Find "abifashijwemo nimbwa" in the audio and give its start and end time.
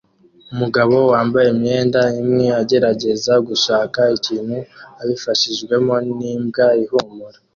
5.01-6.67